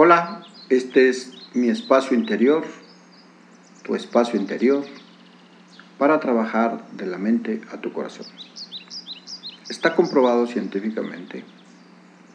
Hola, 0.00 0.46
este 0.68 1.08
es 1.08 1.32
mi 1.54 1.70
espacio 1.70 2.16
interior, 2.16 2.64
tu 3.82 3.96
espacio 3.96 4.38
interior, 4.38 4.84
para 5.98 6.20
trabajar 6.20 6.88
de 6.92 7.04
la 7.04 7.18
mente 7.18 7.62
a 7.72 7.80
tu 7.80 7.92
corazón. 7.92 8.26
Está 9.68 9.96
comprobado 9.96 10.46
científicamente 10.46 11.42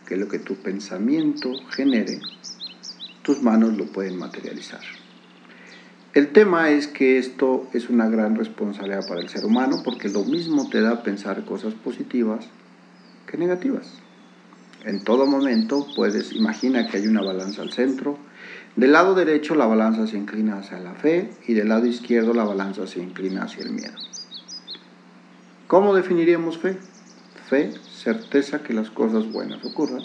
que 0.06 0.18
lo 0.18 0.28
que 0.28 0.40
tu 0.40 0.56
pensamiento 0.56 1.54
genere, 1.70 2.20
tus 3.22 3.42
manos 3.42 3.78
lo 3.78 3.86
pueden 3.86 4.18
materializar. 4.18 4.82
El 6.14 6.34
tema 6.34 6.70
es 6.70 6.88
que 6.88 7.18
esto 7.18 7.70
es 7.72 7.88
una 7.88 8.10
gran 8.10 8.36
responsabilidad 8.36 9.08
para 9.08 9.22
el 9.22 9.30
ser 9.30 9.46
humano 9.46 9.84
porque 9.86 10.10
lo 10.10 10.26
mismo 10.26 10.70
te 10.70 10.82
da 10.82 11.02
pensar 11.02 11.46
cosas 11.46 11.74
positivas 11.76 12.46
que 13.26 13.38
negativas. 13.38 14.03
En 14.86 15.02
todo 15.02 15.26
momento 15.26 15.88
puedes, 15.96 16.34
imagina 16.34 16.88
que 16.88 16.98
hay 16.98 17.08
una 17.08 17.22
balanza 17.22 17.62
al 17.62 17.72
centro. 17.72 18.18
Del 18.76 18.92
lado 18.92 19.16
derecho 19.16 19.56
la 19.56 19.66
balanza 19.66 20.08
se 20.08 20.18
inclina 20.18 20.58
hacia 20.58 20.78
la 20.80 20.94
fe 20.94 21.32
y 21.48 21.54
del 21.54 21.70
lado 21.70 21.86
izquierdo 21.86 22.34
la 22.34 22.44
balanza 22.44 22.86
se 22.86 23.00
inclina 23.00 23.44
hacia 23.44 23.64
el 23.64 23.72
miedo. 23.72 23.94
¿Cómo 25.68 25.96
definiríamos 25.96 26.58
fe? 26.58 26.78
Fe, 27.48 27.72
certeza 27.94 28.62
que 28.62 28.74
las 28.74 28.90
cosas 28.90 29.32
buenas 29.32 29.64
ocurran. 29.64 30.02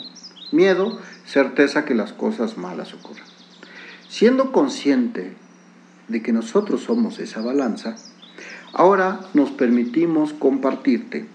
Miedo, 0.52 1.00
certeza 1.26 1.84
que 1.84 1.94
las 1.94 2.12
cosas 2.12 2.56
malas 2.56 2.94
ocurran. 2.94 3.26
Siendo 4.08 4.52
consciente 4.52 5.34
de 6.06 6.22
que 6.22 6.32
nosotros 6.32 6.84
somos 6.84 7.18
esa 7.18 7.40
balanza, 7.40 7.96
ahora 8.72 9.20
nos 9.34 9.50
permitimos 9.50 10.32
compartirte 10.34 11.26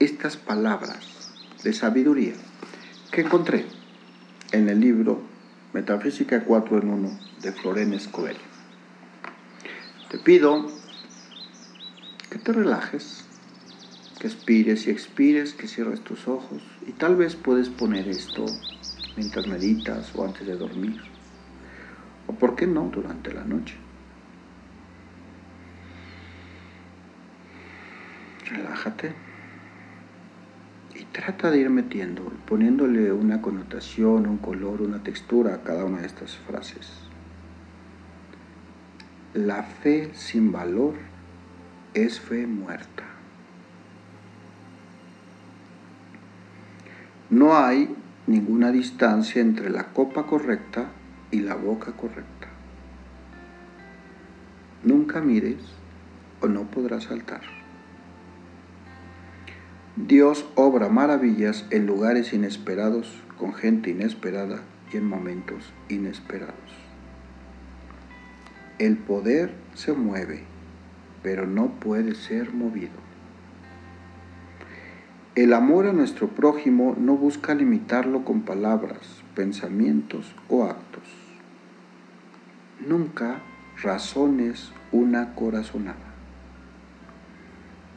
estas 0.00 0.36
palabras 0.36 1.32
de 1.62 1.72
sabiduría 1.72 2.34
que 3.14 3.20
encontré 3.20 3.64
en 4.50 4.68
el 4.68 4.80
libro 4.80 5.22
Metafísica 5.72 6.42
4 6.42 6.78
en 6.78 6.90
1 6.90 7.18
de 7.42 7.52
Floren 7.52 7.92
Escobedo. 7.92 8.40
Te 10.10 10.18
pido 10.18 10.68
que 12.28 12.38
te 12.40 12.52
relajes, 12.52 13.24
que 14.18 14.26
expires 14.26 14.88
y 14.88 14.90
expires, 14.90 15.54
que 15.54 15.68
cierres 15.68 16.00
tus 16.00 16.26
ojos 16.26 16.60
y 16.88 16.90
tal 16.90 17.14
vez 17.14 17.36
puedes 17.36 17.68
poner 17.68 18.08
esto 18.08 18.46
mientras 19.16 19.46
meditas 19.46 20.10
o 20.16 20.24
antes 20.24 20.44
de 20.44 20.56
dormir, 20.56 21.00
o 22.26 22.34
por 22.34 22.56
qué 22.56 22.66
no 22.66 22.90
durante 22.92 23.32
la 23.32 23.44
noche. 23.44 23.76
Relájate 28.50 29.33
trata 31.14 31.52
de 31.52 31.60
ir 31.60 31.70
metiendo, 31.70 32.24
poniéndole 32.44 33.12
una 33.12 33.40
connotación, 33.40 34.26
un 34.26 34.38
color, 34.38 34.82
una 34.82 35.04
textura 35.04 35.54
a 35.54 35.62
cada 35.62 35.84
una 35.84 36.00
de 36.00 36.08
estas 36.08 36.36
frases. 36.36 36.90
La 39.32 39.62
fe 39.62 40.10
sin 40.14 40.50
valor 40.50 40.94
es 41.94 42.18
fe 42.18 42.48
muerta. 42.48 43.04
No 47.30 47.56
hay 47.56 47.94
ninguna 48.26 48.72
distancia 48.72 49.40
entre 49.40 49.70
la 49.70 49.92
copa 49.92 50.26
correcta 50.26 50.88
y 51.30 51.40
la 51.40 51.54
boca 51.54 51.92
correcta. 51.92 52.48
Nunca 54.82 55.20
mires 55.20 55.62
o 56.40 56.48
no 56.48 56.64
podrás 56.64 57.04
saltar. 57.04 57.63
Dios 59.96 60.44
obra 60.56 60.88
maravillas 60.88 61.66
en 61.70 61.86
lugares 61.86 62.32
inesperados, 62.32 63.22
con 63.38 63.54
gente 63.54 63.90
inesperada 63.90 64.60
y 64.92 64.96
en 64.96 65.08
momentos 65.08 65.72
inesperados. 65.88 66.56
El 68.80 68.96
poder 68.96 69.54
se 69.74 69.92
mueve, 69.92 70.42
pero 71.22 71.46
no 71.46 71.68
puede 71.78 72.16
ser 72.16 72.52
movido. 72.52 72.90
El 75.36 75.52
amor 75.52 75.86
a 75.86 75.92
nuestro 75.92 76.26
prójimo 76.26 76.96
no 76.98 77.16
busca 77.16 77.54
limitarlo 77.54 78.24
con 78.24 78.40
palabras, 78.40 79.22
pensamientos 79.36 80.34
o 80.48 80.64
actos. 80.64 81.04
Nunca 82.84 83.42
razones 83.80 84.72
una 84.90 85.36
corazonada. 85.36 86.14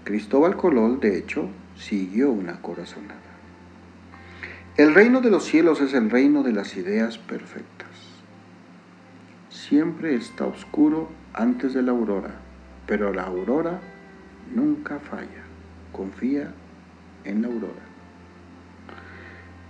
Cristóbal 0.03 0.57
Colón, 0.57 0.99
de 0.99 1.17
hecho, 1.17 1.49
siguió 1.77 2.31
una 2.31 2.61
corazonada. 2.61 3.21
El 4.77 4.93
reino 4.93 5.21
de 5.21 5.31
los 5.31 5.45
cielos 5.45 5.81
es 5.81 5.93
el 5.93 6.09
reino 6.09 6.43
de 6.43 6.53
las 6.53 6.75
ideas 6.77 7.17
perfectas. 7.17 7.88
Siempre 9.49 10.16
está 10.16 10.45
oscuro 10.45 11.09
antes 11.33 11.73
de 11.73 11.81
la 11.81 11.91
aurora, 11.91 12.35
pero 12.85 13.11
la 13.11 13.23
aurora 13.23 13.79
nunca 14.53 14.99
falla. 14.99 15.43
Confía 15.91 16.53
en 17.23 17.41
la 17.41 17.47
aurora. 17.47 17.87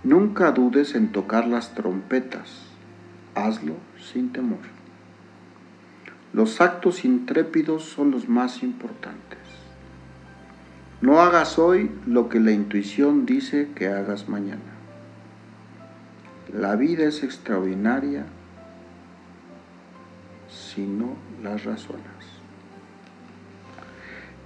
Nunca 0.03 0.51
dudes 0.51 0.93
en 0.93 1.11
tocar 1.11 1.47
las 1.47 1.73
trompetas. 1.73 2.67
Hazlo 3.33 3.75
sin 3.97 4.31
temor. 4.31 4.59
Los 6.33 6.59
actos 6.59 7.05
intrépidos 7.05 7.83
son 7.83 8.11
los 8.11 8.27
más 8.27 8.61
importantes. 8.61 9.46
No 10.99 11.21
hagas 11.21 11.59
hoy 11.59 11.91
lo 12.07 12.27
que 12.27 12.39
la 12.39 12.51
intuición 12.51 13.27
dice 13.27 13.69
que 13.75 13.87
hagas 13.87 14.27
mañana. 14.27 14.73
La 16.51 16.75
vida 16.75 17.03
es 17.03 17.21
extraordinaria 17.21 18.25
si 20.49 20.87
no 20.87 21.15
las 21.43 21.65
razonas. 21.65 22.01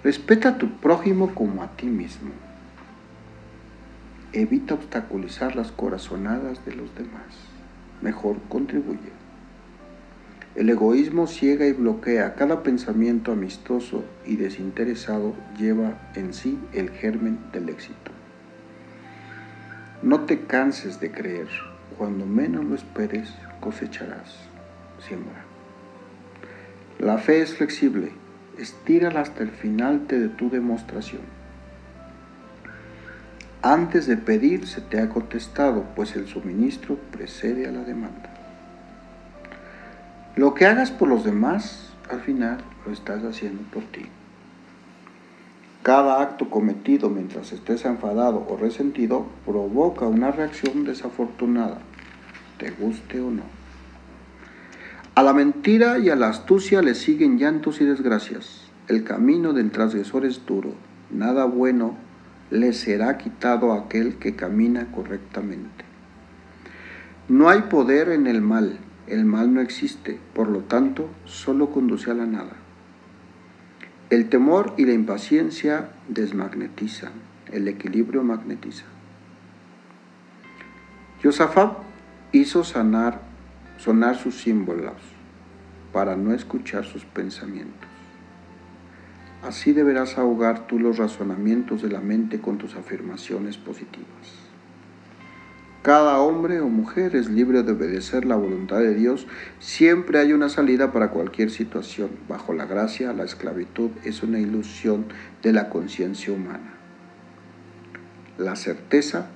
Respeta 0.04 0.50
a 0.50 0.58
tu 0.58 0.72
prójimo 0.78 1.34
como 1.34 1.64
a 1.64 1.68
ti 1.78 1.86
mismo. 1.86 2.32
Evita 4.34 4.74
obstaculizar 4.74 5.56
las 5.56 5.72
corazonadas 5.72 6.66
de 6.66 6.76
los 6.76 6.94
demás. 6.96 7.28
Mejor 8.02 8.38
contribuye. 8.50 9.12
El 10.54 10.70
egoísmo 10.70 11.28
ciega 11.28 11.66
y 11.66 11.72
bloquea. 11.72 12.36
Cada 12.36 12.62
pensamiento 12.62 13.32
amistoso 13.32 14.04
y 14.26 14.36
desinteresado 14.36 15.34
lleva 15.58 16.12
en 16.16 16.34
sí 16.34 16.60
el 16.74 16.90
germen 16.90 17.40
del 17.54 17.70
éxito. 17.70 18.12
No 20.04 20.22
te 20.22 20.42
canses 20.42 21.00
de 21.00 21.12
creer. 21.12 21.48
Cuando 21.98 22.26
menos 22.26 22.66
lo 22.66 22.76
esperes, 22.76 23.34
cosecharás. 23.62 24.36
Siembra. 25.08 25.46
La 27.00 27.18
fe 27.18 27.42
es 27.42 27.56
flexible. 27.56 28.12
Estírala 28.58 29.22
hasta 29.22 29.44
el 29.44 29.52
final 29.52 30.06
de 30.08 30.28
tu 30.28 30.50
demostración. 30.50 31.22
Antes 33.62 34.06
de 34.06 34.18
pedir 34.18 34.68
se 34.68 34.82
te 34.82 35.00
ha 35.00 35.08
contestado, 35.08 35.86
pues 35.96 36.16
el 36.16 36.28
suministro 36.28 36.98
precede 37.12 37.68
a 37.68 37.72
la 37.72 37.84
demanda. 37.84 38.41
Lo 40.36 40.54
que 40.54 40.66
hagas 40.66 40.92
por 40.92 41.10
los 41.10 41.26
demás, 41.26 41.94
al 42.10 42.22
final 42.22 42.60
lo 42.86 42.94
estás 42.94 43.24
haciendo 43.24 43.64
por 43.72 43.84
ti. 43.84 44.06
Cada 45.84 46.22
acto 46.22 46.50
cometido 46.50 47.10
mientras 47.10 47.52
estés 47.52 47.84
enfadado 47.86 48.46
o 48.48 48.56
resentido 48.56 49.26
provoca 49.46 50.06
una 50.06 50.32
reacción 50.32 50.86
desafortunada, 50.86 51.80
te 52.58 52.70
guste 52.72 53.20
o 53.20 53.30
no. 53.30 53.44
A 55.16 55.24
la 55.24 55.34
mentira 55.34 56.00
y 56.00 56.10
a 56.10 56.16
la 56.16 56.30
astucia 56.30 56.82
le 56.82 56.96
siguen 56.96 57.38
llantos 57.38 57.82
y 57.82 57.86
desgracias. 57.86 58.62
El 58.88 59.04
camino 59.04 59.52
del 59.52 59.72
transgresor 59.72 60.26
es 60.26 60.46
duro. 60.46 60.74
Nada 61.10 61.44
bueno 61.44 61.98
le 62.52 62.72
será 62.72 63.18
quitado 63.18 63.74
a 63.74 63.80
aquel 63.80 64.16
que 64.16 64.36
camina 64.36 64.92
correctamente. 64.92 65.84
No 67.28 67.50
hay 67.50 67.64
poder 67.64 68.10
en 68.10 68.28
el 68.28 68.42
mal, 68.42 68.78
el 69.08 69.26
mal 69.26 69.54
no 69.54 69.62
existe, 69.62 70.20
por 70.34 70.48
lo 70.48 70.60
tanto, 70.60 71.10
solo 71.26 71.72
conduce 71.72 72.12
a 72.12 72.14
la 72.14 72.26
nada. 72.26 72.54
El 74.10 74.30
temor 74.30 74.74
y 74.78 74.86
la 74.86 74.94
impaciencia 74.94 75.92
desmagnetizan, 76.08 77.14
el 77.52 77.68
equilibrio 77.68 78.24
magnetiza. 78.24 78.86
Josafat 81.24 81.78
hizo 82.32 82.64
sanar, 82.64 83.22
sonar 83.78 84.16
sus 84.18 84.42
símbolos 84.42 85.02
para 85.94 86.16
no 86.16 86.34
escuchar 86.34 86.86
sus 86.86 87.06
pensamientos. 87.06 87.90
Así 89.44 89.74
deberás 89.74 90.18
ahogar 90.18 90.68
tú 90.68 90.78
los 90.78 90.98
razonamientos 90.98 91.82
de 91.82 91.90
la 91.90 92.00
mente 92.00 92.40
con 92.40 92.58
tus 92.58 92.76
afirmaciones 92.76 93.58
positivas. 93.58 94.51
Cada 95.82 96.20
hombre 96.20 96.62
o 96.62 96.70
mujer 96.70 97.16
es 97.16 97.28
libre 97.28 97.64
de 97.64 97.72
obedecer 97.72 98.24
la 98.26 98.36
voluntad 98.36 98.78
de 98.78 98.94
Dios. 98.94 99.26
Siempre 99.58 100.20
hay 100.20 100.32
una 100.32 100.48
salida 100.48 100.92
para 100.92 101.10
cualquier 101.10 101.50
situación. 101.50 102.12
Bajo 102.30 102.54
la 102.54 102.68
gracia, 102.68 103.14
la 103.14 103.24
esclavitud 103.24 103.90
es 104.04 104.22
una 104.22 104.40
ilusión 104.40 105.06
de 105.42 105.54
la 105.54 105.70
conciencia 105.70 106.34
humana. 106.34 106.76
La 108.38 108.56
certeza 108.56 109.30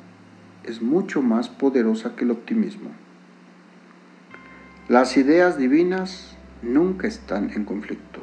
es 0.63 0.83
mucho 0.83 1.23
más 1.23 1.49
poderosa 1.49 2.15
que 2.15 2.25
el 2.25 2.31
optimismo. 2.31 2.91
Las 4.87 5.17
ideas 5.17 5.57
divinas 5.57 6.37
nunca 6.61 7.07
están 7.07 7.49
en 7.55 7.65
conflicto. 7.65 8.19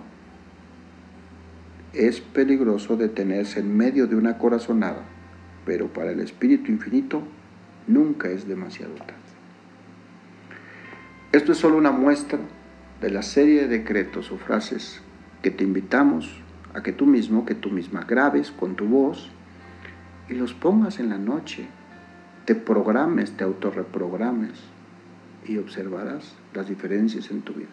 Es 1.92 2.20
peligroso 2.20 2.96
detenerse 2.96 3.58
en 3.58 3.76
medio 3.76 4.06
de 4.06 4.14
una 4.14 4.38
corazonada, 4.38 5.02
pero 5.66 5.92
para 5.92 6.12
el 6.12 6.20
Espíritu 6.20 6.70
Infinito 6.70 7.24
nunca 7.86 8.28
es 8.28 8.46
demasiado 8.46 8.94
tarde. 8.94 9.14
Esto 11.32 11.52
es 11.52 11.58
solo 11.58 11.76
una 11.76 11.92
muestra 11.92 12.38
de 13.00 13.10
la 13.10 13.22
serie 13.22 13.62
de 13.62 13.78
decretos 13.78 14.30
o 14.30 14.36
frases 14.36 15.00
que 15.42 15.50
te 15.50 15.64
invitamos 15.64 16.30
a 16.74 16.82
que 16.82 16.92
tú 16.92 17.06
mismo, 17.06 17.44
que 17.44 17.54
tú 17.54 17.70
misma 17.70 18.04
grabes 18.04 18.50
con 18.50 18.76
tu 18.76 18.86
voz 18.86 19.30
y 20.28 20.34
los 20.34 20.54
pongas 20.54 21.00
en 21.00 21.08
la 21.08 21.18
noche, 21.18 21.66
te 22.44 22.54
programes, 22.54 23.32
te 23.32 23.44
autorreprogrames 23.44 24.60
y 25.46 25.58
observarás 25.58 26.34
las 26.54 26.68
diferencias 26.68 27.30
en 27.30 27.42
tu 27.42 27.54
vida. 27.54 27.70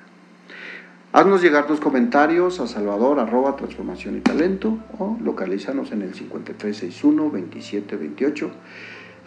Haznos 1.11 1.41
llegar 1.41 1.65
tus 1.65 1.79
comentarios 1.79 2.59
a 2.59 2.67
salvador 2.67 3.19
arroba 3.19 3.56
transformación 3.56 4.17
y 4.17 4.21
talento 4.21 4.77
o 5.00 5.17
localízanos 5.21 5.91
en 5.91 6.03
el 6.03 6.13
5361 6.13 7.23
2728 7.23 8.51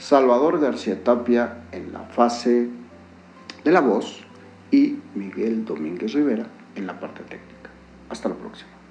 Salvador 0.03 0.59
García 0.59 1.05
Tapia 1.05 1.63
en 1.71 1.93
la 1.93 2.01
fase 2.01 2.69
de 3.63 3.71
la 3.71 3.81
voz 3.81 4.25
y 4.73 4.99
Miguel 5.15 5.65
Domínguez 5.65 6.13
Rivera 6.13 6.45
en 6.75 6.89
la 6.89 6.99
parte 6.99 7.23
técnica. 7.23 7.71
Hasta 8.11 8.29
la 8.29 8.35
próxima. 8.35 8.82